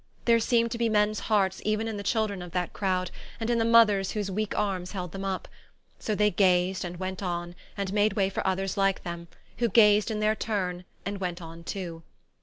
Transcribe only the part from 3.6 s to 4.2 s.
mothers